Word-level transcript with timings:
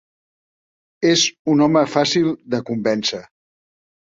És 1.09 1.25
un 1.53 1.61
home 1.67 1.83
fàcil 1.97 2.33
de 2.55 2.63
convèncer. 2.71 3.23